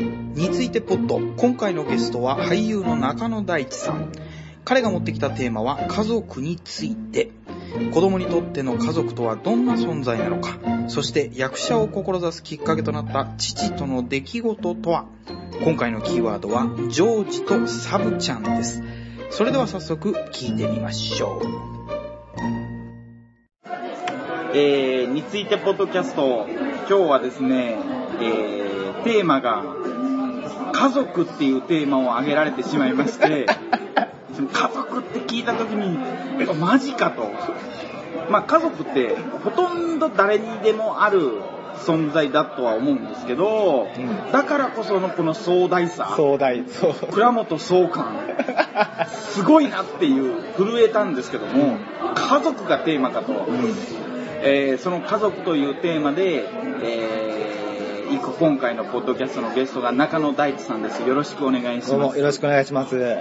[0.00, 4.12] についてポッド今回のゲストは俳優の中野大地さん。
[4.64, 7.30] 彼が持ってきたテーマは家族について。
[7.92, 10.58] 子供にとっての家族とはどんな存在なのか。
[10.88, 15.06] そして役者を志すきっかけとなった父との出来事とは。
[15.62, 18.82] 今回のキーワードはジョージとサブちゃんです。
[19.30, 21.70] それでは早速聞いてみましょう。
[24.52, 27.78] えー、についてポッドキャスト、今日はですね、
[28.20, 29.62] えー、テーマが、
[30.72, 33.46] 家族っていうテーマを挙げられてしまいまして、
[34.34, 35.98] その家族って聞いた時に、
[36.54, 37.30] マジかと。
[38.30, 41.40] まあ家族ってほとんど誰にでもある
[41.84, 46.94] 存在だとは思うんですけど、うんだからこそのこの壮大さ、壮大、そう。
[46.94, 48.04] 倉本総監、
[49.08, 51.78] すごいなっていう震えたんですけども、
[52.14, 53.46] 家族がテーマかと。
[54.42, 56.48] えーその家族というテーマで、
[56.82, 57.49] えー、
[58.18, 61.02] 今回のポッドキャストのゲストが中野大地さんです。
[61.02, 62.18] よろしくお願いしどうもます。
[62.18, 63.18] よろしくお願いします。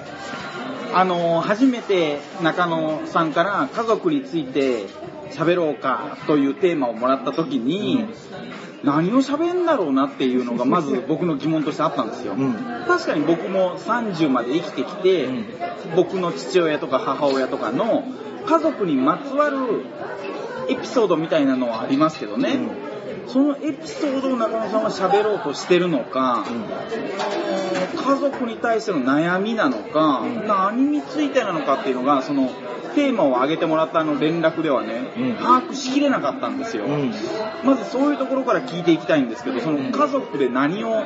[0.94, 4.88] あのー初めて中野さんから家族について
[5.30, 8.08] 喋ろうかというテーマをもらった時に、
[8.84, 12.34] 何を喋んだろうなっていうのがまず僕の疑問としてあったんですよ。
[12.34, 12.54] うん
[12.88, 15.46] 確かに僕も30まで生きてきて、うん
[15.96, 18.04] 僕の父親とか母親とかの
[18.46, 19.86] 家族にまつわる
[20.70, 22.60] エピソードみたいなのはありますけどね、
[23.28, 26.46] そのエピソードを中野さんは喋ろうとしてるのか、
[27.96, 32.50] 家族に対しての悩みなのか、うん何についてなのかっていうのがその
[32.96, 35.36] テーマを挙げてもらったあの連絡ではね、うん。
[35.36, 37.14] 把握しきれなかったんですよ、うん。
[37.64, 41.04] まずそういうところから聞いていきたいんですけどその家族で何を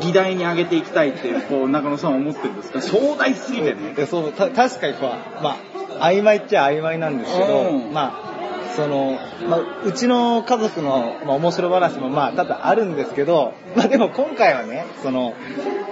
[0.00, 2.82] 議題に挙げていきたいってこう中野さんは思ってるんですか？
[2.82, 3.94] 壮大すぎてね。
[3.94, 5.56] でそうた確かにこう、ま
[5.98, 7.92] あ、曖昧っちゃ曖昧なんですけど、うん。
[7.92, 8.27] まあ、
[8.78, 15.34] その、まあ、うちの家族の、まあ、面白話もまあ多々あるんですけど、まあでも今回はね、その、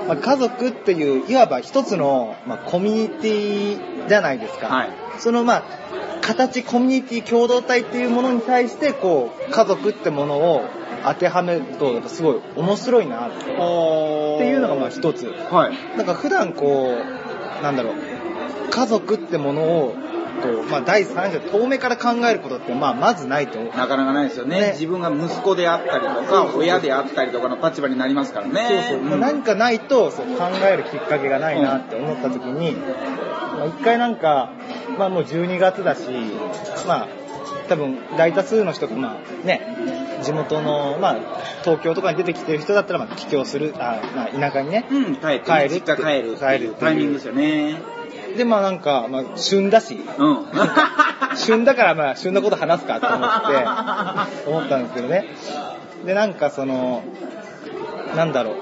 [0.07, 4.69] まあ、家族っていう、いわば一つの、まあ、コミュニティじゃないですか。
[4.69, 5.63] はいそのまあ、
[6.21, 10.63] 形、コミュニティ、共同体っていうものに対して、こう、家族ってものを
[11.05, 15.27] 当てはめると、やっぱすごい面白いなっていうのがまあ一つ。
[15.27, 17.95] はいなんか普段こう、なんだろう、
[18.71, 19.95] 家族ってものを、
[20.71, 23.59] まあ第三者、遠目から考えることって、まあまずないと。
[23.59, 29.07] なかなかないですよねね自分が息子であったりとか親であったりとかの立場になりますからねそうそう。
[29.07, 34.53] んまあ何かないとそう考えるきっかけがないなって思った時に、まあ一回なんか、
[34.99, 36.03] まあもう12月だし、
[36.87, 37.09] まあ
[37.69, 41.17] 多分大多数の人がまあね、地元の、まあ
[41.65, 44.87] 東京とかに出てきてる人だったらまあ帰郷する、あまあ田舎にね。
[44.91, 47.96] うん、帰って、帰る実家帰る帰るタイミングですよね。
[48.37, 50.47] でまあなんか、まあ旬だし、うん。
[51.37, 55.27] 旬だからまあ旬のこと話すかと思って思ったんですけどね。
[56.05, 57.03] でなんかその
[58.15, 58.55] なんだろう。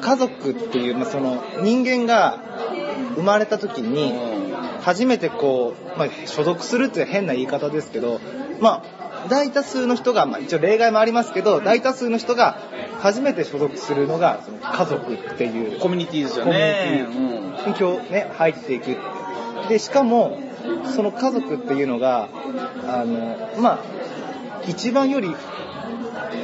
[0.00, 2.38] 家族っていう、まあ、その人間が
[3.16, 4.14] 生まれた時に
[4.80, 8.20] 初めてこう、まあ、所属するって変な言い方ですけど
[8.60, 12.58] まあ大多数の人が、まあ、一応例外もありますけど大多数の人が
[13.00, 17.04] 初めて所属するのがその家族っていうコミュニティですよね。
[17.64, 18.96] コミ今日ね入っていく
[19.68, 20.38] でしかも
[20.94, 22.28] その家族っていうのが
[22.86, 23.84] あのまあ
[24.66, 25.34] 一番より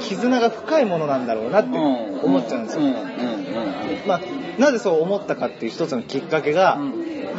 [0.01, 2.21] 絆が深いものなんだろうなってうん。
[2.21, 2.83] 思っちゃうんですよ。
[4.07, 4.21] まあ、
[4.59, 6.93] なぜそう思ったかっていう一つのきっかけが、うん。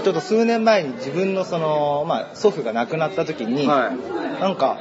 [0.03, 4.41] ちょっと数年前に自分のその、まあ、祖父が亡くなった時に、はい。
[4.41, 4.55] なん。
[4.55, 4.77] か、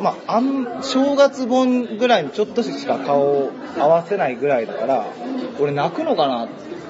[0.00, 5.06] まあ、あん正月本ぐらいにちょっとしか顔を合わせないぐらいだから
[5.58, 6.48] 俺泣くのかな？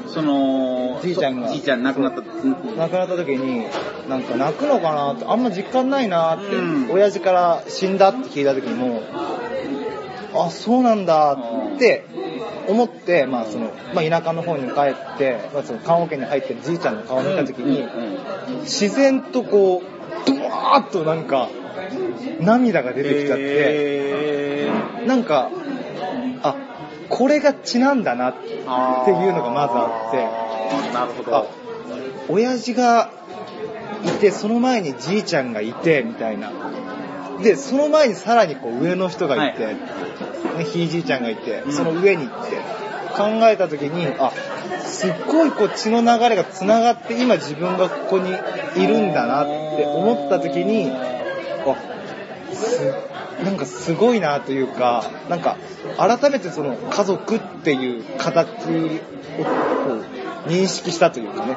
[0.09, 1.49] その、じいちゃんが。
[1.49, 2.21] じいちゃん亡くなった。
[2.21, 2.25] う。
[2.25, 3.67] ん亡くなった時に
[4.09, 5.13] なんか泣くのかな？
[5.13, 6.91] ってあんま実感ないなって、うん。
[6.91, 9.03] 親父から死んだって聞いた時にも
[10.35, 11.35] あそうなんだ
[11.75, 12.07] って
[12.69, 14.81] 思って、まあそのまあ、田舎の方に帰
[15.15, 21.49] って、まあ、その棺桶に入ってるじいちゃんの顔を見た時に、うん自然とこうブワーッとなんか
[22.41, 24.71] 涙が出てきちゃって、へ
[25.07, 25.51] なんか
[26.43, 26.57] あ
[27.09, 30.47] これが血なんだなっていうーのがまずあって。
[30.93, 31.67] なるほあど。
[32.29, 33.11] 親父が
[34.05, 36.53] いてその前にじいちゃんがいてみたいな
[37.43, 39.75] でその前にさらにこう上の人がいて、はい
[40.59, 42.57] ね、ひいじいちゃんがいて、うんその上に行って
[43.17, 44.31] 考えた時にあ
[44.83, 52.06] すっごいこう血の流れがつながって今自分がここにいるんだなって思った時にあす
[53.45, 55.57] なんかすごいなというかなんか
[55.97, 58.65] 改めてその家族っていう形をこ
[60.47, 61.57] う認識したというかね。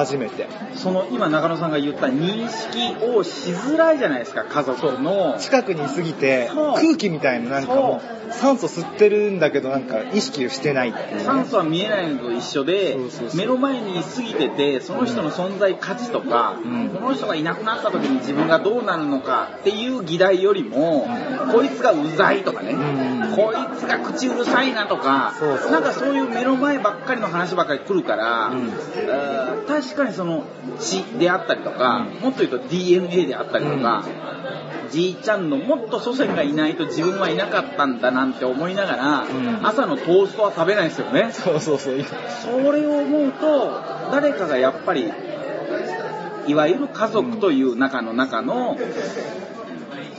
[0.00, 0.48] 初めて。
[0.74, 5.36] その今中野さんが言った認識をしづらいじゃないですか、家族の。
[5.38, 11.24] 近くにいすぎて、空気みたいななんかもう、酸素吸ってるんだけどなんか意識をしてないっていうね。
[11.24, 12.96] 酸素は見えないのと一緒で
[13.34, 16.88] 目の前にいすぎててその人の存在価値とか、うん。
[16.90, 21.08] この人がいなくなった時に自分がどうなるのかっていう議題よりも、
[21.52, 23.36] こいつがうざいとかね、うん。
[23.36, 28.70] こいつが口うるさいなとかそうそうなんかそういう目の前ばっかりの話ばっかり来るから、うん。
[29.10, 30.44] あー確かにその
[30.78, 34.04] 血であったりとか、うんもっと言うと DNA であったりとか、
[34.88, 41.32] じいちゃんのもっと祖先がいないと自分はいなかったんだなんて思いながら、ん朝のトーストは食べないですよね。
[41.32, 41.96] そうそうそう。
[42.42, 43.82] それを思うと、
[44.12, 45.10] 誰かがやっぱり、
[46.46, 48.78] いわゆる家族という中の中の、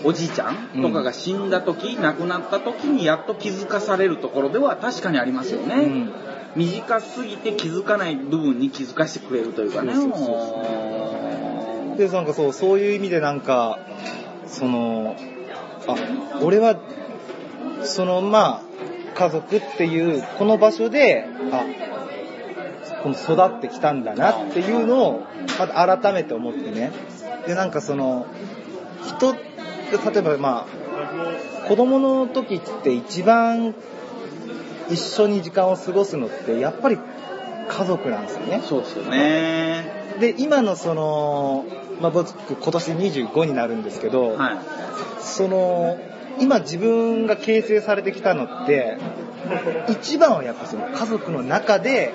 [0.03, 5.75] おじいちゃんとかが死んだ時、亡くなった時にやっと気づかされるところでは確かにありますよね。
[5.75, 6.13] うん
[6.55, 9.93] 短すぎて気づかない部分に気づかせてくれるというかね。
[9.93, 13.79] そうそうそうで、なんかそう、そういう意味でなんか、
[14.47, 15.15] その、
[15.87, 15.95] あ、
[16.41, 16.79] 俺は、
[17.83, 18.61] その、まあ、
[19.15, 21.65] 家族っていう、この場所で、あ、
[23.03, 25.23] この育ってきたんだなっていうのを、
[25.59, 26.91] また改めて思ってね。
[27.47, 28.25] で、なんかその、
[29.05, 29.50] 人って、
[29.97, 33.75] 例えばまあ、子供の時って一番
[34.89, 36.97] 一緒に時間を過ごすのって、やっぱり
[37.69, 38.61] 家族なんですよね。
[38.63, 40.17] そうですよね。
[40.19, 41.65] で、今のその、
[42.01, 44.57] まあ、僕、今年25になるんですけど、はい。
[45.19, 45.97] その、
[46.39, 48.97] 今自分が形成されてきたのって、
[49.89, 52.13] 一番はやっぱその家族の中で、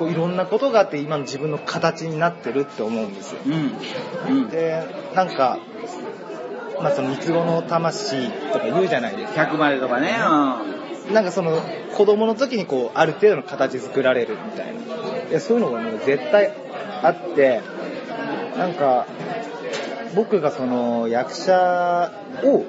[0.00, 3.40] こういろんなことがあって今の自分の形になってるって思うんですよ。
[3.44, 4.34] うん。
[4.38, 4.48] うん。
[4.48, 4.82] で、
[5.14, 5.58] なんか、
[6.80, 9.42] まあその三つ子の魂とか言うじゃないですか。
[9.42, 10.16] 100までとかね。
[11.12, 11.60] なんかその
[11.94, 14.72] 子供の時にこうある程度の形作られるみたいな。
[15.28, 16.50] いやそういうのがもう絶対
[17.02, 17.60] あって、
[18.56, 19.06] なんか
[20.14, 22.10] 僕がその役者
[22.42, 22.64] を、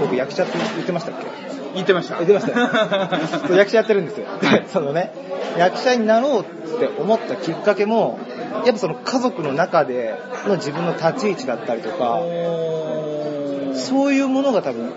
[0.00, 1.26] 僕役者って言ってましたっけ？
[1.26, 1.74] うん。
[1.74, 2.16] 言ってました。
[2.16, 4.26] 言ってましたよ そう役者やってるんですよ。
[4.40, 5.12] で そのね、
[5.60, 6.44] 役者になろうっ
[6.78, 8.18] て思ったきっかけも、
[8.64, 10.14] やっぱその家族の中で
[10.46, 12.22] の自分の立ち位置だったりとか、
[13.74, 14.90] そういうものが多分、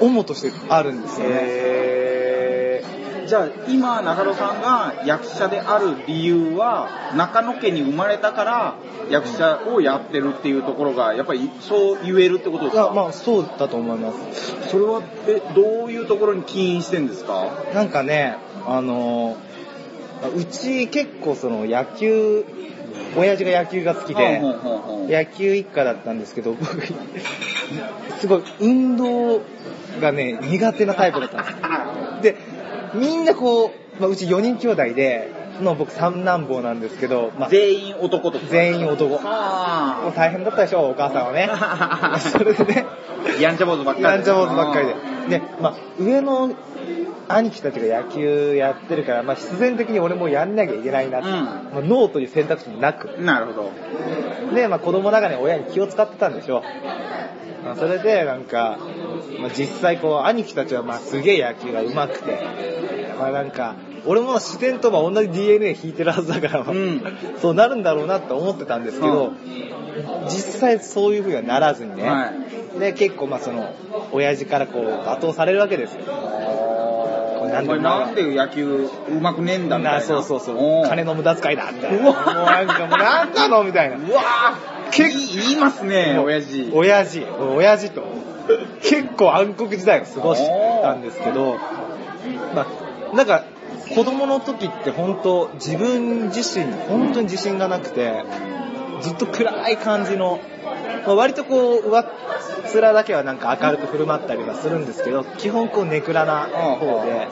[0.00, 3.26] 主としてあるんですよね。
[3.26, 8.76] じゃあ今中野さんが役者である理由は中野家に生まれたから
[9.10, 12.92] 役者をやってるっていうところがやっぱりそう言えるってことですか？
[12.94, 14.68] まあそうだと思います。
[14.70, 17.50] それはえどういうところに起因してんですか？
[17.74, 19.36] なんかね、あの、
[20.34, 22.44] うち結構その野球、
[23.16, 24.40] 親父が野球が好きで、
[25.08, 26.66] 野球一家だったんですけど、僕、
[28.18, 29.42] すごい運動
[30.00, 32.34] がね、苦手なタイプだったんですよ。
[32.34, 32.36] で、
[32.94, 39.10] みんなこう、まあ、うち4人兄弟で、の僕三男坊なんですけど、まあ、全員男とか全員男。
[39.10, 41.48] もうは大変だったでしょ、お母さんはね。
[42.20, 42.86] それでね、
[43.38, 45.15] あやんちゃ坊主ばっかりやんちゃ坊主ばっかりで。
[45.28, 46.54] で、まあ、上の
[47.28, 53.08] 兄貴たちが野球やってるから、まあ、必然的に俺もやんなきゃいけないなって、うんまあ、ノーという選択肢もなく。
[53.20, 53.72] なるほど
[54.54, 56.62] で、まあ、子供ながらに親に気を使ってたんでしょう。
[57.64, 58.78] まあ、それで、なんか、
[59.40, 62.44] まあ、実際こう、兄貴たちはまあ、すげえ野球が上手くて、
[63.18, 63.74] まあなんか、
[64.06, 67.02] 俺も自然とまあ同じ DNA 引いてるはずだから、うん。
[67.40, 69.32] そうなるんだろうなって思ってたんですけど、
[70.24, 72.32] 実際そういう風にはならずにね、は
[72.78, 73.74] で、結構まあその、
[74.12, 76.00] 親父からこう、罵倒されるわけですよ。
[77.40, 80.00] おなんで前なんで野球うまくねえんだみたいな。
[80.00, 80.88] そうそうそう。
[80.88, 82.10] 金の無駄遣いだみたいな。
[82.10, 82.34] うわ。
[82.34, 83.96] もうなんかもうなんなのみたいな。
[83.96, 84.22] うわ。
[84.90, 86.70] ー結い言いますね親父。
[86.72, 88.02] 親父、親父と。
[88.80, 90.42] 結構暗黒時代を過ごし
[90.82, 91.56] たんですけど、
[92.54, 92.66] ま
[93.12, 93.44] あ、なんか、
[93.94, 98.24] 子供の時って本当自分自身に本当に自信がなくて、
[99.00, 100.40] ずっと暗い感じの、
[101.06, 102.06] まあ、割とこう、上っ
[102.74, 107.28] 面だけはなんか明るく振る舞ったりはするんですけど、基本こうネクラな方で、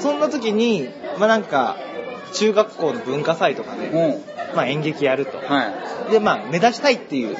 [0.00, 1.76] そんな時に、まあなんか、
[2.34, 4.22] 中学校の文化祭とかで、うん
[4.54, 5.38] まあ演劇やると。
[5.38, 5.64] は
[6.08, 7.36] いで、まあ、目立ちたいっていう、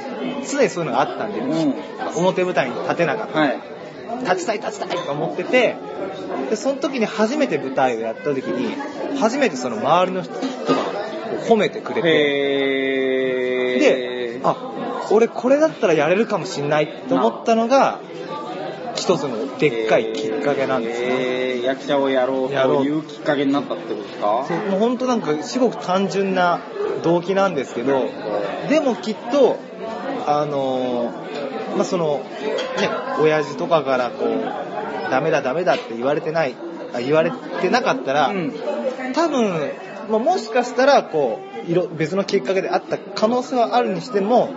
[0.50, 1.74] 常にそういうのがあったんで、うん
[2.16, 3.38] 表舞台に立てなかった。
[3.38, 3.75] はい
[4.20, 5.76] 立ちたい立ちたいと思ってて、
[6.50, 8.74] で、その時に初めて舞台をやった時に、
[9.18, 10.40] 初めてその周りの人が
[11.48, 14.56] 褒めてくれて、へで、あ、
[15.10, 18.00] 俺これだったらやれるかもしんないと思ったのが、
[18.94, 21.08] 一つのでっかいきっかけなんですよ。
[21.10, 21.62] へー。
[21.66, 24.46] 役者をやろうやろうというきっかけになったってことですか？
[24.48, 26.60] そうもう本当なんかすごく単純な
[27.02, 28.04] 動機なんですけど、
[28.68, 29.58] でもきっと、
[30.26, 31.25] あのー
[31.76, 32.22] まあ、その、
[32.78, 32.90] ね、
[33.20, 36.54] 親父とかからこう、ダメだダメだって言われてない、
[36.94, 37.30] あ言われ
[37.60, 38.52] てなかったら、うん
[39.14, 39.72] 多分、
[40.10, 44.50] まあ、もしかしたら、こう、いろ、別のきっかけであった可能性はあるにしても、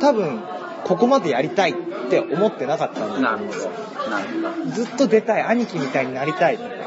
[0.00, 0.42] 多分、
[0.84, 1.74] ここまでやりたいっ
[2.10, 4.10] て思ってなかったんだなるほど。
[4.10, 4.70] なるほど。
[4.72, 6.84] ずっと出たい、兄貴みたいになりたい、うん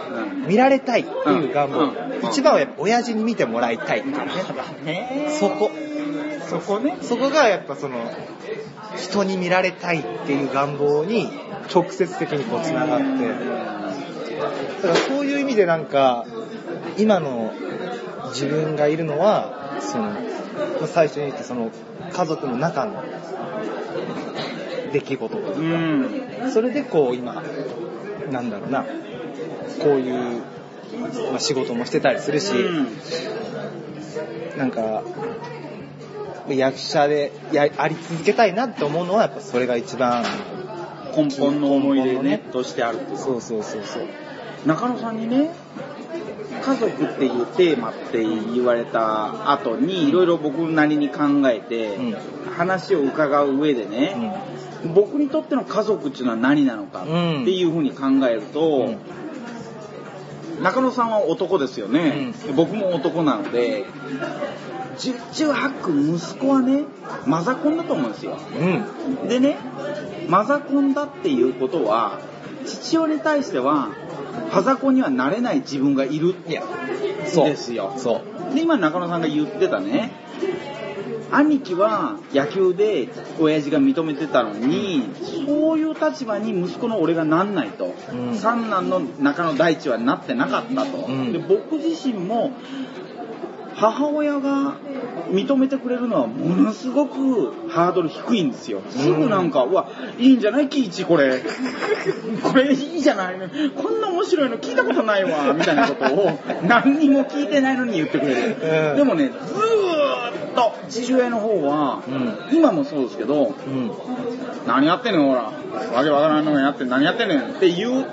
[0.47, 4.15] 見られたいっていう願望、うんうん一番はやっぱ親父に見てもらいたいっていう
[4.83, 5.25] ね。
[5.25, 5.69] ねそこ。
[6.49, 6.97] そこね。
[7.01, 7.97] そこがやっぱその、
[8.95, 11.29] 人に見られたいっていう願望に
[11.73, 13.05] 直接的にこう繋がって、
[14.81, 16.25] だからそういう意味でなんか、
[16.97, 17.53] 今の
[18.29, 20.19] 自分がいるのは、その、ま
[20.83, 21.71] あ最初に言ったその、
[22.11, 23.03] 家族の中の
[24.93, 26.51] 出来事とういうか、ん。
[26.51, 27.43] それでこう今、
[28.31, 28.89] なんだろうな、こ
[29.85, 30.41] ういう、
[31.31, 32.53] まあ、仕事もしてたりするし、
[34.57, 35.03] なんか、
[36.53, 40.23] 役者でやあり続けたいなって思うのは、やっぱそれが一番、
[41.15, 44.03] 根本の思い出ねね、としてあるっていうそうそうそうそう。
[44.65, 45.51] 中野さんにね、
[46.61, 52.37] 家族っていうテーマって言われた後に、いろいろ僕なりに考えて、うん。
[52.57, 54.15] 話を伺う上でね、
[54.95, 57.11] 僕にとっての家族っていうのは何なのかって
[57.51, 58.95] いうふうに考えると、
[60.61, 63.85] 中野さんは男ですよね、僕も男なので
[64.97, 66.83] 十中八九息子はね
[67.25, 68.37] マザコンだと思うんですよ。
[68.59, 69.27] うん。
[69.27, 69.57] でね
[70.27, 72.19] マザコンだっていうことは
[72.65, 73.89] 父親に対しては
[74.49, 76.63] ファザコンにはなれない自分がいるいや、
[77.25, 77.45] そう。
[77.45, 77.93] ですよ。
[77.97, 78.55] そう。
[78.55, 80.11] で今中野さんが言ってたね。
[81.29, 85.09] 兄貴は野球で親父が認めてたのに
[85.45, 88.37] そういう立場に息子の俺がなんないと、うん。
[88.37, 91.33] 三男の中野大地はなってなかったと、うん。
[91.33, 92.53] で僕自身も
[93.75, 94.77] 母親が
[95.31, 98.81] 認めてくれるのはものすごくハードル低いんですよ。
[98.89, 100.69] すぐなんか、うわ、いいんじゃない？
[100.69, 101.39] キイチこれ。
[102.43, 103.37] これいいじゃない？
[103.37, 103.47] の。
[103.75, 105.53] こんな面白いの聞いたことないわ。
[105.53, 106.31] みたいなことを
[106.67, 108.55] 何にも聞いてないのに言ってくれる。
[108.91, 113.91] うんでもね、ずーっと父親の方は、うん今もそうですけど、うん。
[114.65, 115.51] 何やってんねんほら。
[115.93, 118.05] わけわからんのやって何やってんねんっていう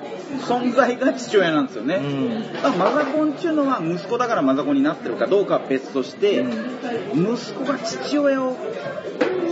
[0.46, 1.96] 存在が父親なんですよね。
[1.96, 2.52] うん。
[2.52, 6.44] だからマザコンっていうのは息子だからマザコンになってるかどうかは別として、
[7.14, 8.56] 息子が父親を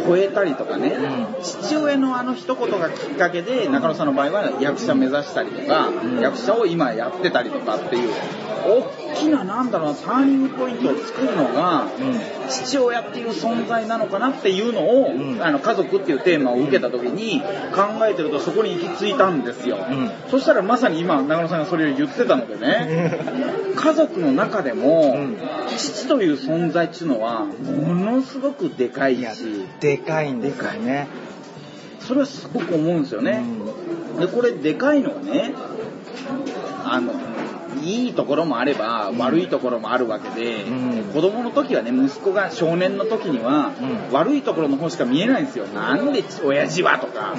[0.06, 1.42] 超えたりとかね、うん。
[1.42, 6.21] 父親のあの一言がきっかけで中野さんの場合は役者目指したりとか、ん。
[6.21, 8.11] 役者を今やってたりとかっていう
[8.64, 11.87] 大きななんだろうなターニングポイントを作るのが、
[12.49, 15.42] 父親っていう存在なのかなっていうのを、うん。
[15.42, 20.11] あの家族っていうテーマを受けた時に考えてるとそこに行き着いたんですよ、うん。
[20.30, 25.37] そしたらまさに今長野さんがそれを言ってたのでね、家族の中でも、うん。
[25.76, 31.08] 父という存在っていうのはものすごくでかいし、でかいんですよね。
[32.00, 33.44] それはすごく思うんですよね、
[34.18, 35.54] でこれでかいのはね
[36.84, 37.12] あの
[37.82, 41.12] いいところもあれば悪いところもあるわけで、うん。
[41.12, 44.12] 子供の時はね息子が少年の時には、うん。
[44.12, 45.66] 悪いところの方しか見えないんですよ。
[45.66, 47.34] なんで親父はとか。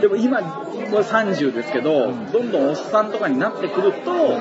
[0.00, 2.32] でも今もう30ですけど、うん。
[2.32, 4.38] どんどんおっさんとかになってくると、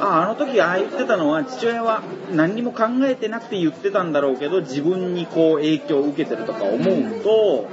[0.00, 7.68] ああの時ああ言ってたのは父親は何にも考えてなくて言ってたんだろうけど自分にこう影響を受けてるとか思うと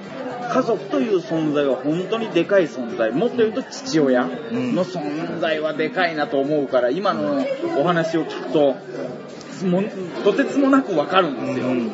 [0.50, 3.12] 家族という存在は本当にでかい存在。
[3.12, 7.46] もっと言うと父親の存在はでかいなと思うから今の
[7.78, 8.76] お話を聞くと
[9.66, 9.84] も
[10.24, 11.92] とてつもなくわかるんですよ、うん。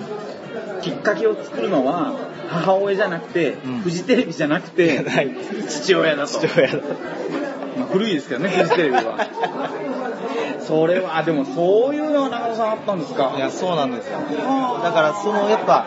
[0.81, 2.13] きっかけを作るのは
[2.49, 3.79] 母親じゃなくて、うん。
[3.81, 5.35] フジテレビじゃなくて はい。
[5.67, 6.39] 父親だと。
[6.39, 6.77] 父親だ。
[7.77, 9.27] まあ、古いですけどね、フジテレビは。
[10.67, 13.33] それは、あでもそういうのは中野さんあったんですか？
[13.35, 14.19] いや、そうなんですよ。
[14.81, 15.85] だから、その、やっぱ、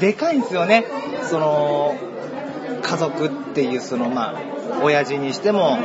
[0.00, 0.86] でかいんですよね。
[1.22, 1.94] その、
[2.82, 4.34] 家族っていう、その、まあ、
[4.82, 5.78] 親父にしても、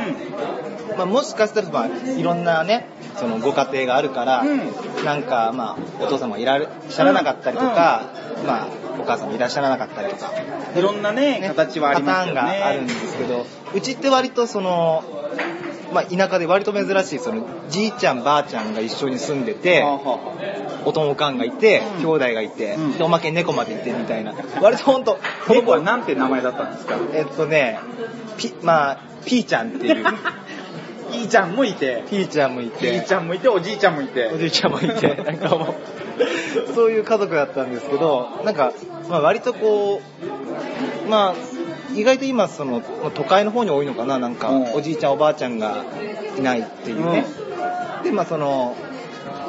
[0.96, 8.10] まあ、もしかしたら、まあ、いろんなね、そのご家庭があるから、うなんか、まあ、お父様いらっしゃらなかったりとか、
[8.46, 8.68] まあ、
[9.00, 10.32] お母さんもいらっしゃらなかったりとか、
[10.74, 12.40] いろんなね、ね形はありますよね。
[12.40, 15.04] パターンがあるんですけど、うちって割とその、
[15.96, 19.82] まあ、田舎で割と珍しい、その、じいちゃん、ばあちゃんが一緒に住んでて、
[20.84, 22.04] おとんおかんがいて、うん。
[22.04, 22.98] 兄弟がいて、うん。
[22.98, 24.34] でおまけに猫までいてみたいな。
[24.60, 26.96] 割とほんと、あ猫はなんて名前だったんですか？
[27.14, 27.78] えっとね、
[28.36, 30.04] ピ、まあ、ピーちゃんっていう、
[31.16, 34.30] いいちゃんもいて、ピーちゃんもいいいて、ちゃんもいて、おじいちゃんもいて。
[34.34, 34.36] お。
[34.36, 35.74] じいちゃんもいて、なんかも
[36.68, 38.72] う、そういう家族だったんですけど、なんか、
[39.08, 40.02] まあ割とこ
[41.06, 41.34] う、まあ、
[41.96, 45.84] 意外と今、その、まあ都会の方に多いのかな、なんかうん、おじいちゃんおばあちゃんが
[46.38, 47.24] いないっていうね。
[48.04, 48.76] で、まあその、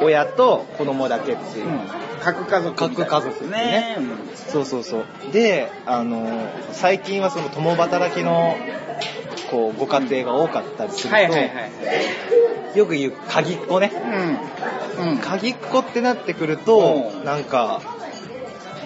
[0.02, 1.68] 親と子供だけっていう。
[1.68, 2.76] うん核家族。
[2.76, 3.98] 核家族ねね。
[4.36, 5.06] そうそうそう。
[5.32, 8.58] で、あの、最近はその共働きの、
[9.50, 11.46] こう、ご家庭が多かったりすると、はいはいは
[12.76, 12.78] い。
[12.78, 13.92] よく言う鍵っ子ね。
[14.98, 15.12] うん。
[15.12, 17.82] うん鍵っ子ってなってくるとう、んなんか、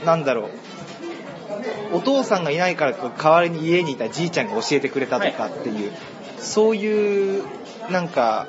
[0.06, 0.50] なんだろう。
[1.94, 5.92] お父さんがいないから代わりに家にいたじいちゃんが教えてくれたとかっていう、
[6.40, 7.44] そういう、
[7.90, 8.48] なんか、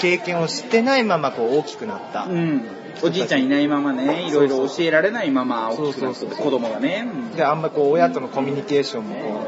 [0.00, 2.24] 経験をしてないままこう大きくなった。
[2.24, 2.62] うん。
[3.02, 7.06] おじいちゃんいないままね、いろいろ教えられないまま大きくなってそうそうそう子供がね。
[7.36, 9.46] で、あんまこう親とのコミュニケーションもこ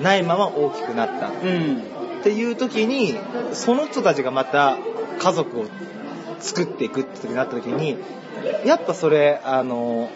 [0.00, 1.28] う、ないまま大きくなった。
[1.28, 1.82] うん。
[2.20, 3.16] っていう時に、
[3.52, 4.78] その人たちがまた
[5.18, 5.66] 家族を
[6.40, 7.98] 作っていくって時になった時に、
[8.64, 10.08] やっぱそれ、あの、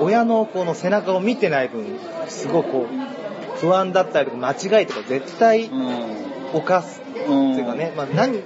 [0.00, 1.84] 親のこの背中を見てない分、
[2.28, 6.18] すごくこう、不安だったりとか間違いとか絶対うん。
[6.52, 7.02] 犯す。
[7.28, 8.40] うんっていうかね、まあ何、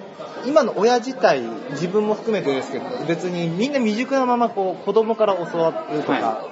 [0.46, 6.48] 今の親自体、自分も含めてですけど、別にみんな未熟なままこう子供から教わるとか、は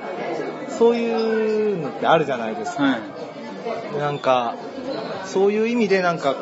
[0.78, 2.82] そういうのってあるじゃないですか。
[2.82, 3.98] はい。
[3.98, 4.54] なんか、
[5.24, 6.36] そういう意味でなんか、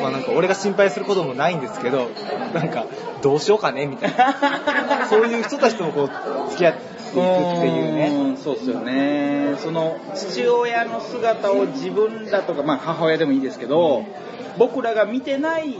[0.00, 2.08] まあなんか俺が心配することもないんですけど、
[2.54, 2.86] なんか、
[3.22, 5.06] どうしようかねみたいな。
[5.10, 8.12] そういう人たちともこう、付き合っていくっていうね。
[8.12, 9.56] うんそうっすよね。
[9.58, 14.04] その、父親の姿を自分だとか、まあ母親でもいいですけど、
[14.58, 15.76] 僕らが見てない、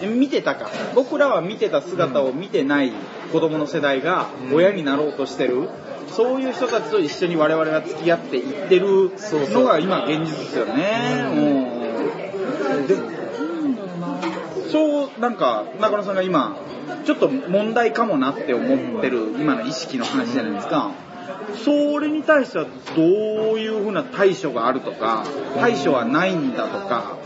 [0.00, 0.70] え見てたか。
[0.94, 2.92] 僕らは見てた姿を見てない
[3.32, 5.68] 子供の世代がうん親になろうとしてる。
[6.10, 9.10] そういう人たちと一緒に我々が付き合っていってる
[9.50, 11.24] のが今現実ですよね。
[11.32, 13.13] うんで
[15.20, 16.56] なんか、中野さんが今、
[17.04, 20.90] ちょっと問題かもなって思ってる今の意識の話じゃないですか。
[21.64, 22.64] それに対しては
[22.96, 23.06] どう
[23.58, 25.24] いうふうな対処があるとか、
[25.60, 27.16] 対処はないんだとか、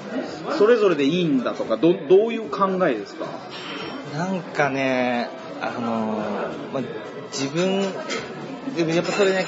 [0.59, 3.26] それぞれでいいんだとか、どどういう考えですか？
[4.16, 5.28] なんかね、
[5.61, 6.23] あの
[6.73, 6.80] ま、
[7.33, 7.83] 自分、
[8.76, 9.47] でもやっぱそれね、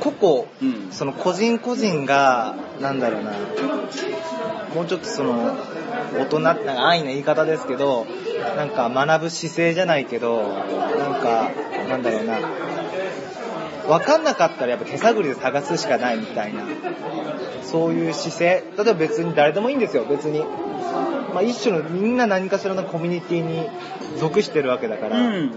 [0.00, 0.92] 個々、うん。
[0.92, 3.32] その個人個人が、なんだろうな、
[4.74, 5.56] もうちょっとその、
[6.18, 8.06] 大人なんか安易な言い方ですけど、
[8.56, 11.50] なんか学ぶ姿勢じゃないけど、なんか、
[11.88, 12.38] なんだろうな、
[13.86, 16.62] 分かんなかったらやっぱ手探りで探すしかないみたいな、
[17.62, 20.44] そういう姿勢、例えば別に誰でもいいんですよ、別に。
[21.34, 23.68] まあ一種のみんな何かしらのコミュニティに
[24.18, 25.50] 属してるわけだから、うん。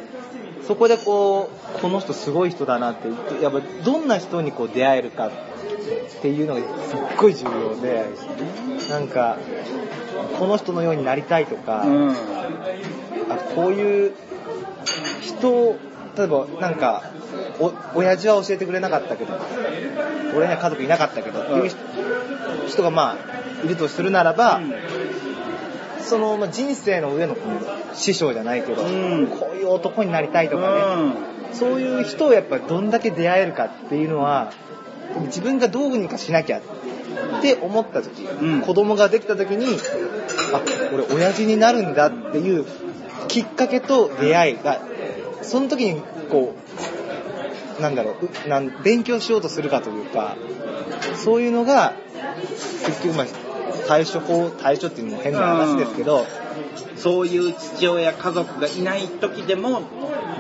[0.68, 3.08] そこでこう、この人すごい人だなって、
[3.42, 5.32] やっぱどんな人にこう出会えるかっ
[6.22, 8.06] ていうのがすっごい重要で、
[8.90, 9.38] なんか、
[10.38, 12.12] この人のようになりたいとか、うん。
[12.12, 12.16] あ
[13.56, 14.14] こういう
[15.22, 15.80] 人を、
[16.18, 17.04] 例えばなんか、
[17.60, 19.34] お、親父は教えてくれなかったけど、
[20.36, 21.78] 俺には家族いなかったけどっていう人
[22.68, 24.62] 人がまあ、いるとするならば、
[26.08, 27.36] その、まあ、人生の上の
[27.94, 29.28] 師匠じゃないけど、うん。
[29.28, 34.52] こういう男になりたいとかね、うそういう人をやっぱどんだけ出会えるかっていうのは、
[35.26, 36.62] 自分がどうにかしなきゃっ
[37.42, 38.62] て思った時、うん。
[38.62, 39.78] 子供ができた時に、
[40.54, 40.62] あ、
[40.94, 42.66] 俺親父になるんだっていう
[43.28, 44.82] きっかけと出会いが、
[45.42, 46.56] その時にこ
[47.80, 50.36] う、なんだろううなん、勉強しようとするかというか、
[51.16, 51.94] そういうのが、
[52.86, 53.26] 結局まあ、
[53.88, 56.26] 対処法、対処っていうのも変な話ですけど、
[56.96, 59.82] そういう父親、家族がいない時でも、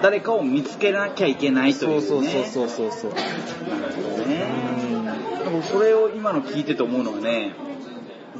[0.01, 2.45] 誰かを見つけなきゃいけないという、そうね。
[2.51, 3.15] そうそうそうそうそ
[4.25, 4.27] う。
[4.27, 4.45] ね。
[5.43, 7.53] でもそれを今の聞いてて思うのはね、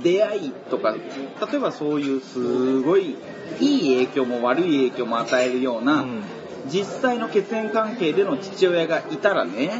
[0.03, 3.15] 出会いとか、例えばそういうすごい
[3.59, 6.23] いい影響も悪い影響も与えるような、うん
[6.71, 9.71] 実際の血縁関係での父親がいたらね、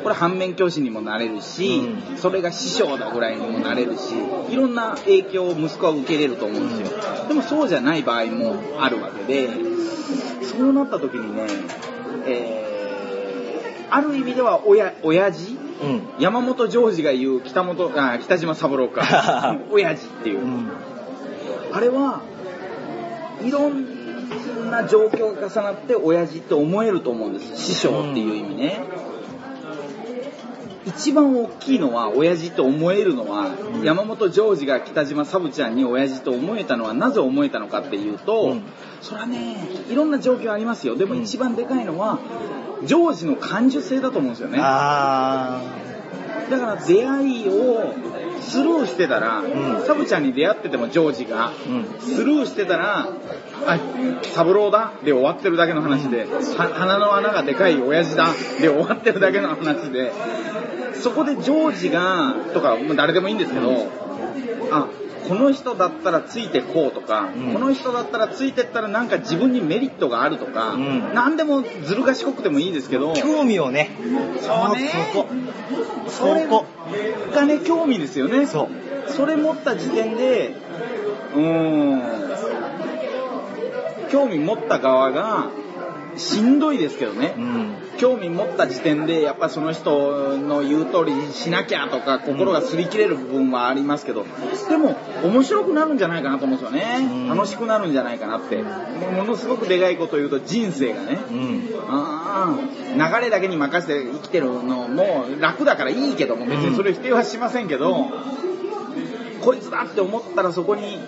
[0.00, 1.80] うこれ反面教師にもなれるし、
[2.14, 4.14] うそれが師匠だぐらいにもなれるし、
[4.50, 6.98] いろんな影響を息子は受けれると思うんですよ。
[7.28, 9.48] でもそうじゃない場合もあるわけで、
[10.42, 11.46] そうなった時にね、
[12.26, 16.02] えー、ある意味では親、親父うん。
[16.18, 19.58] 山本譲二が言う北本、あ、北島三郎か。
[19.70, 20.44] 親父っていうう。
[20.44, 20.70] ん。
[21.72, 22.22] あれは
[23.44, 23.95] いろん
[24.70, 27.56] な状況が重なって親父って思えると思うんです。
[27.56, 28.80] 師匠っていう意味ね。
[30.86, 33.50] 一番大きいのは親父と思えるのは、
[33.82, 38.62] 山本譲二が北島サブちゃんに親父と思えたのはなぜ思えたのかっていうと、うん。
[39.02, 39.56] それはね
[39.90, 40.96] いろんな状況ありますよ。
[40.96, 41.22] でもうん。
[41.22, 42.20] 一番でかいのは
[42.84, 44.58] 譲二の感受性だと思うんですよね。
[44.60, 45.60] あ
[46.50, 47.92] だから出会いを
[48.40, 51.70] スルーしてたら、うんサブちゃんに出会っててもジョージが、ー。
[51.70, 52.00] うん。
[52.00, 53.08] スルーしてたら、
[53.66, 53.78] あ、
[54.22, 58.28] 三郎だで終わってるだけの話で、は鼻の穴がでかい親父だ
[58.60, 60.12] で終わってるだけの話で、
[60.94, 63.88] そこでジョージが、とか、まあ誰でもいいんですけど、
[64.70, 64.88] あ、
[65.28, 73.90] この人だったらついてこうとか、うんこの人だったらついてったらなんか自分にメリットがあるとか、うん何でもずる賢くてもいいですけど、興味をね。
[74.40, 75.28] そうねそこ。
[76.08, 76.64] そこ。
[77.34, 78.46] がね、興味ですよね。
[78.46, 78.68] そ
[79.08, 79.10] う。
[79.10, 80.54] それ持った時点で、
[81.34, 82.02] うーん、
[84.10, 85.50] 興味持った側が
[86.16, 87.74] しんどいですけどね、うん。
[87.98, 94.24] 興味持った時点でやっぱその人の言う通りにしなきゃとか心が擦り切れる部分はありますけど
[94.68, 97.28] でも面白くなるんじゃないかなと思うんですよね、うん。
[97.28, 98.62] 楽しくなるんじゃないかなって。
[98.62, 101.18] ものすごくでかいこと言うと人生がね。
[101.30, 101.68] うん。
[101.88, 108.06] ああ流れだけに任せて生きてるのも楽だからいいけども別にそれを否定はしませんけど、
[109.42, 110.98] こいつだって思ったらそこに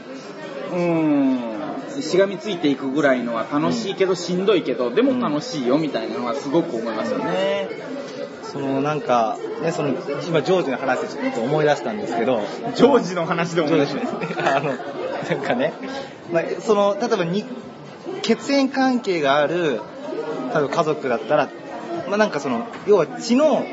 [0.70, 1.47] うー
[1.98, 7.68] んしがみついていくぐらいのは楽しいけどしんどいけどでも楽しいよみたいなのはすごく思いますよね。
[8.42, 12.40] そのなんか、ね、その、今、ジョージの話でちょっと思い出したんですけど、
[12.74, 14.08] ジョージの話でもジョージですね。
[14.38, 15.74] あの、なんかね、
[16.32, 17.44] まあ、その、例えばに、
[18.22, 19.80] 血縁関係がある、
[20.54, 21.50] 例えば家族だったら、
[22.08, 23.64] まあなんかその、要は血の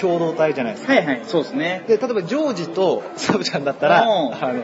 [0.00, 0.92] 共同体じゃないですか。
[0.92, 1.84] はいはい、そうですね。
[1.86, 4.62] で、例えばジョージとサブちゃんだったら、うんあの、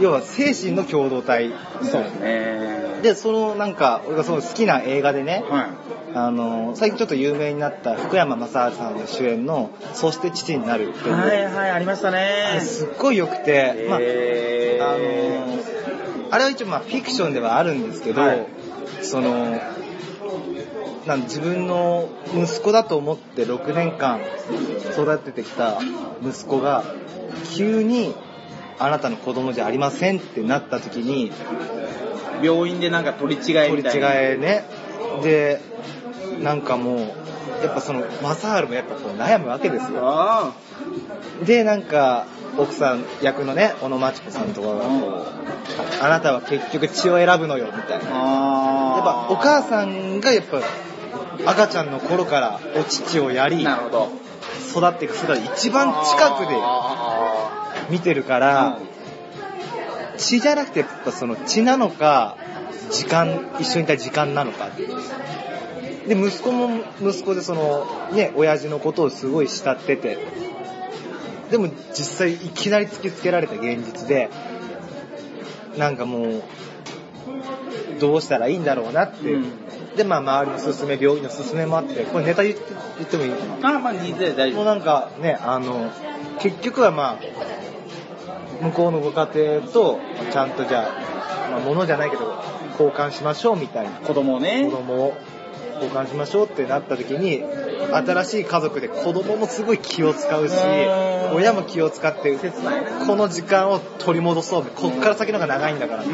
[0.00, 1.50] 要は精神の共同体。
[1.82, 3.00] そうですね。
[3.02, 5.66] で、そのなんか、俺がその好きな映画でね、はい。
[6.14, 12.60] あの、最近ちょっと有名になった福山雅治さんの主演の、そして父になるっていう、はいはい、ありましたね。
[12.60, 15.58] すっごい良くて、まあ、えーあの
[16.30, 18.46] あれは一応まあフィクションではあるんですけど、はい
[19.00, 19.58] その、
[21.08, 24.20] なん自分の息子だと思って6年間
[24.92, 25.78] 育ててきた
[26.22, 26.84] 息子が
[27.56, 28.14] 急に
[28.78, 31.32] あなたの子供じゃありませんってなった時に
[32.42, 34.14] 病院でなんか取り違え取り違みたいな。
[34.14, 34.64] えね。
[35.22, 35.62] で
[36.40, 36.98] なんかもう
[37.64, 40.00] やっぱその正治もやっぱこう悩むわけですよ。
[40.02, 40.52] あ
[41.42, 42.26] でなんか
[42.58, 45.26] 奥さん役のね小野真知子さんとかがこう。
[46.02, 48.10] あなたは結局血を選ぶのよみたいな。
[48.12, 48.96] あ。
[48.96, 50.60] やっぱお母さんがやっぱ
[51.46, 54.12] 赤ちゃんの頃からお乳をやりなるほど。
[54.70, 58.78] 育っていく姿一番近くであ見てるかーら
[60.16, 62.36] 血じゃなくてやっぱその血なのか
[62.90, 64.68] 時間一緒にいた時間なのか。
[64.68, 70.18] っていうで息子も息子でそのね親父のことをすごい慕ってて。
[71.50, 74.28] でも実際いきなり突きつけられた現実で
[75.78, 76.42] なんかもう
[78.00, 79.67] どうしたらいいんだろうなって、うん
[79.98, 82.62] でまあ周りの勧め病院の勧めもあってこれネタ言って
[82.98, 83.32] 言ってもいい？
[83.32, 84.56] あー、まあ、人生大丈夫。
[84.56, 85.90] もうなんかね、あの、
[86.40, 90.00] 結局はまあ、向こうのご家庭と、
[90.32, 92.34] ちゃんとじゃあ、まあ、物じゃないけど、
[92.72, 93.90] 交換しましょうみたいな。
[94.00, 94.76] 子供をね子。
[94.76, 95.16] 供を
[95.74, 97.44] 交換しましょうってなった時に、
[97.92, 102.36] 新しい家族で子供もすごい気を使うしう、ん親も気を使って、
[103.06, 104.64] この時間を取り戻そう。
[104.64, 106.06] こっから先の方が長いんだからう。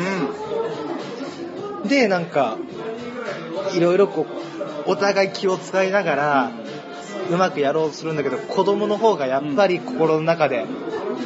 [1.87, 1.89] ん。
[1.89, 2.57] で、なんか、
[3.75, 4.27] いろいろこ
[4.87, 6.51] う、お互い気を使いながら、
[7.31, 10.67] うまくやろうとするんだけど、子供の方がやっぱり心の中で、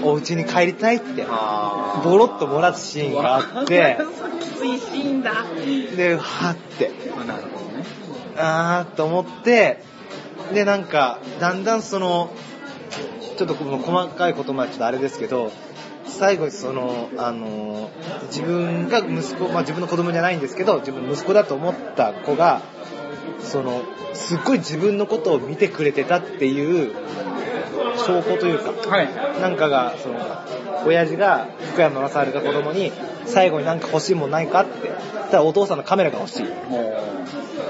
[0.03, 3.99] お家に帰りたいって、あボロッと漏らすシーンがあって、
[4.41, 5.33] きついシーンだ。
[5.97, 6.93] で、はって、
[7.27, 7.85] なるほどね。
[8.37, 9.83] あーと思って、
[10.55, 12.31] で、なんか、だんだんその、
[13.37, 15.53] ちょっとこの細かいことまでちょっとあれですけど、
[16.19, 17.91] 最後にその、あの、
[18.27, 22.61] 自分が息子、まあ自分の子供じゃないんですけど、自分の息子だと思った子が、
[23.41, 23.83] その、
[24.15, 26.93] すっごい自分のことを見てくれてたっていう
[27.99, 29.09] 証拠というか、はい。
[29.41, 30.19] なんかが、その、
[30.87, 32.93] 親父が、福山雅治が子供に、
[33.27, 34.89] 最後になんか欲しいもんないかって。
[34.89, 36.43] そしたらお父さんのカメラが欲しい。
[36.43, 36.99] も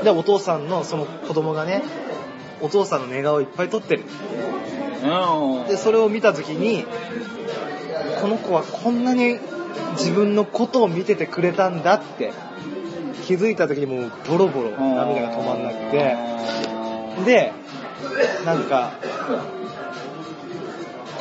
[0.05, 1.83] で、お父さんのその子供がね、
[2.61, 4.05] お父さんの寝顔をいっぱい撮ってる。
[5.69, 6.87] で、それを見たときに、
[8.21, 9.39] この子はこんなに
[9.93, 12.33] 自分のことを見ててくれたんだって
[13.27, 16.17] 気づいたときにもうボロボロ涙が止まんなくて、
[17.25, 17.53] で、
[18.45, 18.93] なんか、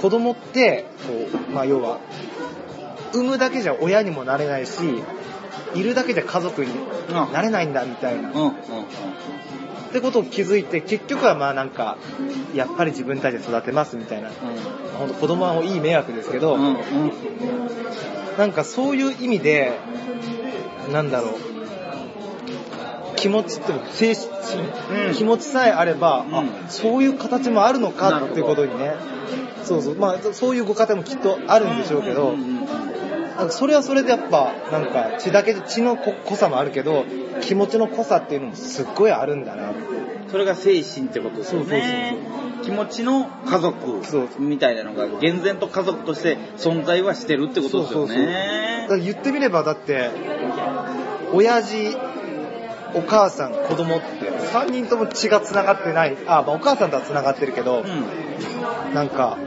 [0.02, 2.00] 子供って、こう、まあ要は、
[3.14, 5.04] 産むだけじゃ親にもなれないし、
[5.76, 6.72] いるだけじゃ家族に
[7.34, 8.32] なれないんだみたいな。
[8.32, 8.36] うん。
[8.38, 8.52] うん。
[8.52, 8.54] っ
[9.92, 11.98] てことを気づいて、結局はまあなんか、
[12.54, 14.30] やっぱり自分たちで育てますみたいな。
[14.98, 16.62] 本当子供はいい迷惑ですけど、うん。
[16.62, 16.78] うん。
[18.38, 19.72] なんかそういう意味で、
[20.92, 21.34] なんだろう、
[23.18, 28.94] 気持ちって精神、うん気持ちさえあれば、うんあそういう形もあるのかってことにね、
[29.64, 32.97] そうそう、まあそういうご家庭もきっとあるんでしょうけど、んんんなんか
[33.50, 37.06] それはそれでやっぱ、なんか血だけで血の濃濃さもあるけど、
[37.42, 39.82] 気持ちの濃さっていうのもすっごいあるんだなって。
[40.30, 42.18] それが精神ってことですよね。
[42.64, 48.18] 気持ちの家族そうみたいなのが厳然と家族として存在はしてるってことですよそうそう
[48.90, 50.10] そう言ってみればだって、
[51.34, 51.96] 親父、
[52.94, 56.18] お母さん、子供って3人とも血が繋がってない。
[56.26, 58.94] あ、まあお母さんとは繋がってるけど、うん。
[58.94, 59.38] なんか、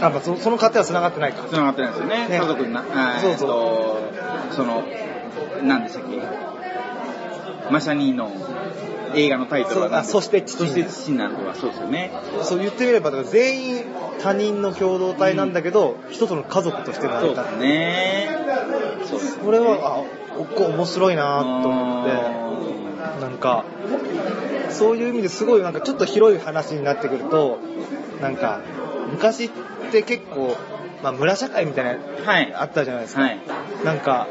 [0.00, 1.44] あ、まあ、そその過程は繋がってないか。
[1.48, 2.28] 繋がってないですよね。
[2.28, 2.38] ね。
[2.38, 2.82] 家族にな、
[3.20, 3.50] そうそう。
[4.10, 4.84] えっとその、
[5.62, 6.20] 何でしたっけ。
[7.70, 8.30] マシャニーの
[9.14, 12.12] 映画のタイトルはそして父そして父になるとはそうですよね。
[12.42, 13.84] そう言ってみれば、だから全員
[14.20, 17.44] 他人の共同体なんだけど、一つの家族として生まれた。
[17.44, 18.28] そうですね。
[19.04, 20.02] そうですこれは、あ、
[20.38, 23.64] おこ面白いなと思って、なんか、
[24.70, 27.58] そういう意味ですごいなんかちょっと広い話になってくると、
[28.20, 28.60] なんか、
[29.10, 29.50] 昔っ
[29.90, 30.56] て結構、
[31.02, 33.22] まあ村社会みたいな、はいあったじゃないですか。
[33.22, 33.38] はい。
[33.84, 34.28] なんか、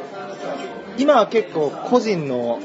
[0.98, 2.60] 今は結構個人の、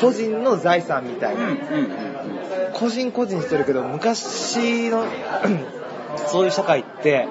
[0.00, 5.04] 個人の財産みたいうんうんな、個人個人してるけど、昔の
[6.28, 7.28] そういう社会って、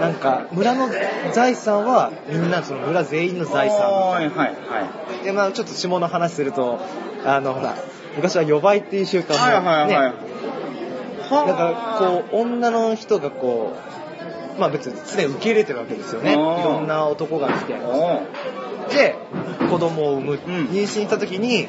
[0.00, 0.88] なんか村の
[1.32, 3.78] 財産はみんなその村全員の財産。
[3.78, 4.50] はいはいは
[5.22, 5.24] い。
[5.24, 6.78] で、まあちょっと下の話すると、
[7.24, 7.74] あの、ほら、
[8.16, 10.14] 昔は予売っていう習慣も、ね、はいはいはい。
[11.30, 13.76] だからこう、女の人がこ
[14.56, 16.32] う、まあ別に常に受け入れてるわけですよね。
[16.32, 17.74] いろんな男が来て。
[18.94, 19.16] で、
[19.70, 20.34] 子供を産む。
[20.34, 21.68] ん妊娠した時に、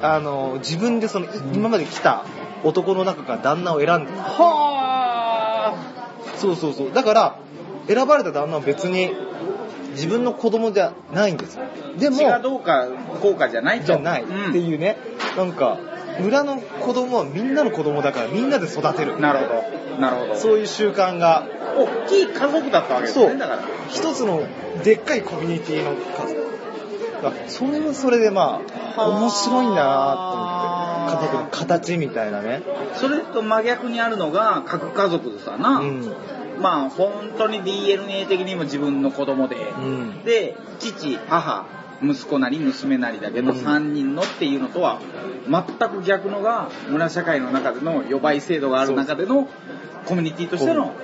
[0.00, 2.24] あの、自分でその、い今まで来た
[2.64, 4.12] 男の中から旦那を選んで。
[4.12, 5.74] は
[6.36, 6.92] そうそうそう。
[6.92, 7.36] だから、
[7.88, 9.12] 選ばれた旦那は別に
[9.92, 11.64] 自分の子供じゃないんですよ。
[11.98, 12.88] でも、血がどうか
[13.20, 13.86] 効果じゃないと。
[13.86, 14.96] じゃないっうんていうね、
[15.36, 15.78] なんか、
[16.20, 19.20] 村の子供はみんなの子供だからみんなで育てる。
[19.20, 19.54] なるほ
[19.96, 20.00] ど。
[20.00, 20.36] なるほど。
[20.36, 21.46] そういう習慣が、
[21.76, 23.62] 大きい家族だったわけですね、そうだから。
[23.88, 24.42] 一つの
[24.82, 26.42] でっかいコミュニティの数。
[27.24, 28.60] あそれはそれでま
[28.96, 30.82] あ、面白いなと思って。
[31.12, 32.62] 家族の形みたいなね。
[32.94, 35.78] それと真逆にあるのが核家族ですわな。
[35.78, 36.14] うん。
[36.60, 40.24] まあ本当に DNA 的にも自分の子供で、うん。
[40.24, 41.66] で父母
[42.02, 43.58] 息子なり娘なりだけど、うん。
[43.58, 45.00] 3人のっていうのとは
[45.48, 49.48] 全く逆のが村社会の中での予売制度がある中での
[50.06, 50.94] コミュニティとしての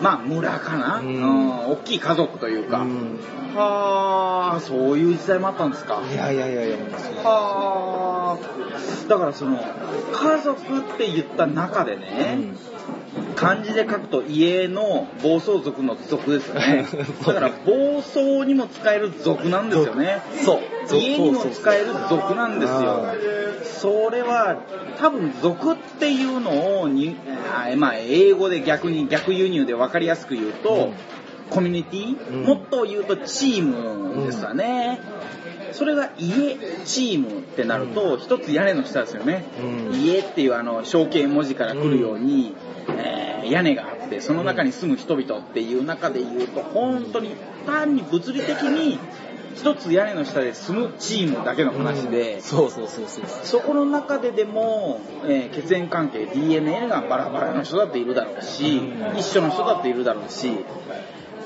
[0.00, 3.18] まあ村かな、ううんん大きい家族というか、うん。
[3.54, 6.02] はあそういう時代もあったんですか。
[6.12, 6.76] いやいやいやいや、
[7.24, 9.08] はあ。
[9.08, 9.58] だからその
[10.12, 12.38] 家族って言った中でね、
[13.34, 16.86] 漢字で書くと家の暴走族の族ですよね。
[17.26, 20.22] だから暴走にも使える族なんですよね。
[20.44, 20.96] そう。
[20.96, 22.78] 家にも使える族なんですよ。
[22.78, 23.14] あ
[23.64, 24.56] それは
[24.98, 27.16] 多分族っていうのをに
[27.54, 30.92] あまあ英語で逆に逆輸入で分かりやすく言うと、うん
[31.50, 32.44] コミュニティ、うん。
[32.44, 35.00] もっと言うとチームですわね、
[35.72, 39.94] それが家チームってなると一つ屋根の下ですよね、うん。
[39.94, 42.54] 家っていうあの象形文字から来るように、
[42.88, 48.98] えー屋根があってその中に住む人々っていう中で言うと本当に単に物理的に
[49.54, 53.24] 一つ屋根の下で住むチームだけの話で、そうそうそうそう。
[53.44, 59.16] そこの中ででも、えー血縁関係 DNA がバラバラの人だっているだろうし、うん。
[59.16, 60.52] 一緒の人だっているだろうしや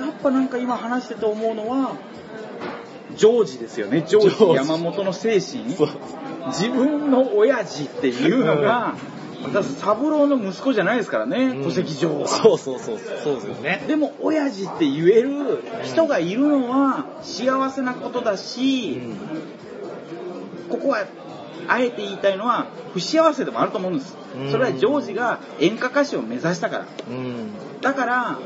[0.09, 1.97] っぱなんか今話してて思うのは
[3.17, 4.05] ジョージですよね。
[4.07, 5.65] ジョージ山本の精神。
[6.49, 8.95] 自分の親父っていうのが、
[9.43, 11.65] 私三郎の息子じゃないですからね、うん。
[11.65, 12.29] 戸籍上は。
[12.29, 12.99] そうそうそう。
[13.23, 13.85] そうですよね。
[13.89, 19.01] でも親父って言える人がいるのは幸せなことだし、
[20.69, 21.05] ここは
[21.69, 24.17] あえて言いたいのは不幸せでもあると思うんです。
[24.37, 24.51] うん。
[24.51, 26.87] それはジョージが演歌歌手を目指したから。
[27.09, 27.81] うん。
[27.81, 28.39] だから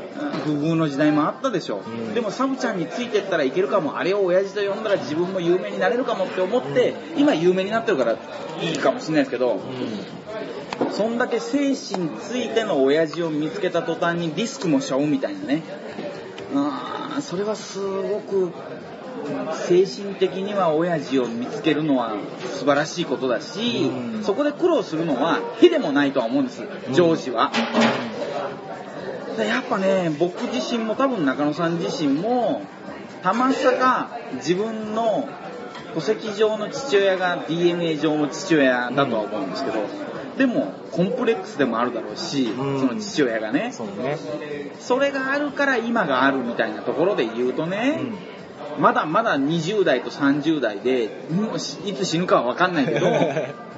[0.43, 2.13] 不遇の時代もあったでしょう、うん。
[2.13, 3.97] でもサブちゃんについてったらいけるかも。
[3.97, 8.13] あれを親父と呼んだら自分も有名になれるかもって思って、今有名になってるから
[8.61, 9.59] いいかもしれないですけど
[10.91, 15.63] そんだけ精神ついての親父を見つけた途端にリスクもしちゃうみたいなね。
[16.53, 18.51] うんそれはすごく
[19.67, 22.15] 精神的には親父を見つけるのは
[22.53, 24.23] 素晴らしいことだし、うん。
[24.23, 27.51] そこで苦労するのは非でもないとは思うんですジョージは。
[29.37, 32.61] でやっぱね僕自身も多分中野さん自身も
[33.21, 35.27] たまさか自分の
[35.95, 39.87] 戸籍上の父親が DNA 上の父親だとは思うんですけど、
[40.37, 42.79] でもコンプレックスでもあるだろうし、うん。
[42.79, 43.71] その父親がね。
[43.71, 44.17] そうね。
[44.79, 48.01] それがあるから今があるみたいなところで言うとね、
[48.79, 53.07] まだまだ20代と30代でもうしいつ死ぬかは分かんないけど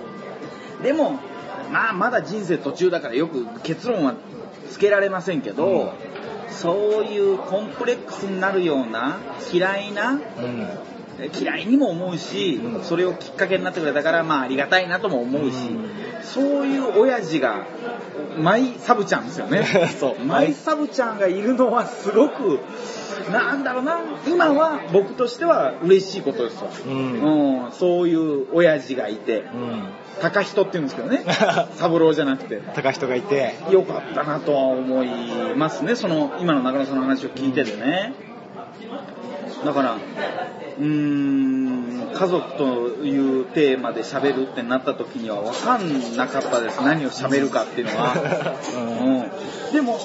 [0.84, 1.20] でも
[1.72, 4.14] まあまだ人生途中だからよく結論は
[4.70, 5.94] つけられませんけど、
[6.50, 9.18] そういうコンプレックスになるような
[9.52, 10.20] 嫌いなうん。
[11.40, 17.66] 嫌いにも思うし、うんそれをきっかけになってくれたからまあありがたいなとも思うし、うんそういう親父が、
[18.38, 19.66] マイサブちゃんですよね。
[20.00, 22.60] そうマイサブちゃんがいるのはすごく、
[23.32, 26.70] なんだろうな、今は僕としては嬉しいことですわ。
[26.86, 26.90] う。
[26.90, 29.84] うんん、そういう親父がいて、うん。
[30.22, 31.24] 高人って言うんですけどね。
[31.78, 32.62] 三郎じゃなくて。
[32.76, 35.08] 高人がいて、よかったなとは思い
[35.56, 38.14] ますね、その今の中野さんの話を聞いててね。
[39.66, 39.98] だから、
[40.80, 48.14] うーん、家族というテーマで喋るってなった時には分かんなかったです、何を喋るかっていうのは。
[49.68, 50.00] うん、でも、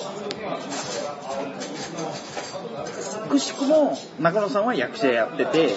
[3.28, 5.70] くしくも中野さんは役者やってて、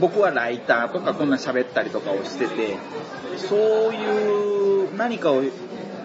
[0.00, 2.76] 僕はライターとかこんな喋ったりとかをしてて、
[3.36, 5.42] そういう何かを、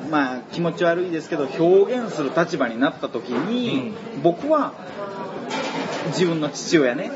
[0.10, 4.74] まあ気持ち悪いですけど表現する立場になった時に、僕は
[6.08, 7.12] 自分の父親ね、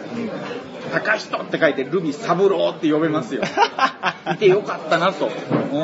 [0.91, 3.43] 高人って書いてルビ三郎って呼べますよ。
[4.33, 5.29] いてよかったなと。
[5.29, 5.75] う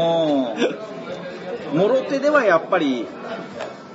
[1.74, 1.78] ん。
[1.78, 3.06] もろ手ではやっぱり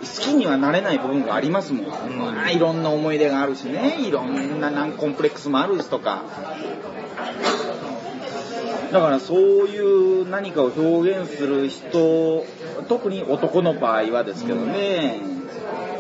[0.03, 1.87] 好きにはなれない部分がありますもん。
[2.19, 6.23] まあいろんな思い出があるしね、いろんななんコンプレックスもあるしとか。
[8.93, 12.45] だからそういう何かを表現する人、
[12.89, 15.19] 特に男の場合はですけどね、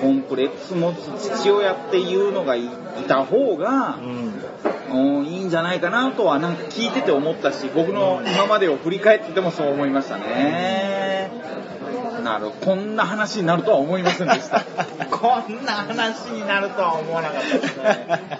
[0.00, 2.68] コンプレックス持つ父親っていうのがいい
[3.06, 4.34] た方がう、ん。
[4.92, 11.30] うんいいんじゃないかなとはなんか聞いてて思ったし、僕の今までを振り返っててもそう思いましたね。
[12.22, 14.60] なるこんな話になるとは思いませんでした。
[15.10, 18.38] こんな話になるとは思わなかったですね。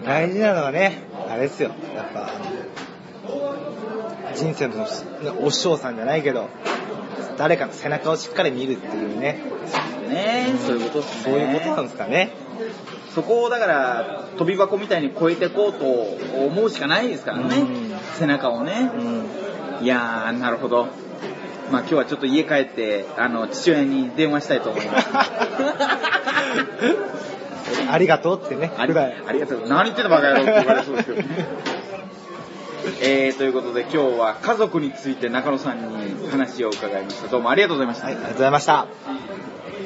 [0.04, 1.70] 大事なのはね、あれですよ。
[1.94, 2.30] やっぱ、
[4.38, 4.86] 人生の
[5.42, 6.48] お師匠さんじゃないけど、
[7.36, 9.42] 誰かの背中をしっかり見るっていうね、
[10.08, 11.22] ねそういうことですね。
[11.24, 12.30] そういうことなんですかね。
[13.14, 19.84] そこをだから飛び箱みたいに越えていこうと思うしかないですからね、うん背中をねう、ん。
[19.84, 20.88] いやーなるほど
[21.70, 25.08] まあ今日はちょっと家帰ってあの父親に電話したいと思います
[27.90, 28.94] ありがとうってね、あり。
[28.96, 31.46] ありがとう何言ってんのバカ野郎って言われそうですけどね
[33.00, 39.77] えー、ということで今日は家族について中野さんに話を伺いましたどうもありがとうございました、はい、ありがとうございました。